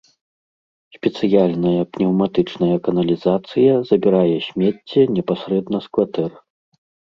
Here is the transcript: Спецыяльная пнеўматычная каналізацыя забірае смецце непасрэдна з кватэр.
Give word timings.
Спецыяльная 0.95 1.81
пнеўматычная 1.97 2.77
каналізацыя 2.89 3.71
забірае 3.93 4.37
смецце 4.49 5.01
непасрэдна 5.21 5.77
з 5.87 5.95
кватэр. 5.95 6.31